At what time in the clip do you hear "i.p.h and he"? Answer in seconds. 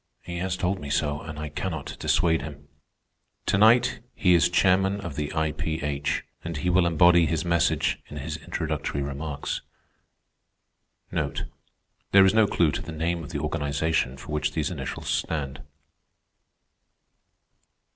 5.31-6.71